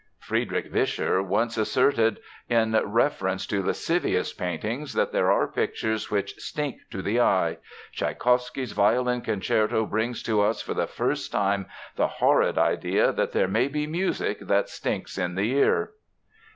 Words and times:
"Friedrich 0.17 0.71
Vischer 0.71 1.21
once 1.21 1.59
asserted 1.59 2.21
in 2.49 2.71
reference 2.85 3.45
to 3.45 3.61
lascivious 3.61 4.33
paintings 4.33 4.93
that 4.95 5.11
there 5.11 5.31
are 5.31 5.47
pictures 5.47 6.09
which 6.09 6.33
'stink 6.39 6.77
in 6.91 7.03
the 7.03 7.19
eye.' 7.21 7.59
Tschaikowsky's 7.93 8.71
violin 8.71 9.21
concerto 9.21 9.85
brings 9.85 10.23
to 10.23 10.41
us 10.41 10.59
for 10.59 10.73
the 10.73 10.87
first 10.87 11.31
time 11.31 11.67
the 11.97 12.07
horrid 12.07 12.57
idea 12.57 13.11
that 13.11 13.31
there 13.31 13.47
may 13.47 13.67
be 13.67 13.85
music 13.85 14.39
that 14.39 14.69
stinks 14.69 15.19
in 15.19 15.35
the 15.35 15.51
ear." 15.53 15.91